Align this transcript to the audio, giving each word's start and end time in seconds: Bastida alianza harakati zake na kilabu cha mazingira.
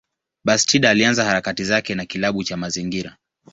Bastida 0.43 0.89
alianza 0.89 1.25
harakati 1.25 1.63
zake 1.63 1.95
na 1.95 2.05
kilabu 2.05 2.43
cha 2.43 2.57
mazingira. 2.57 3.17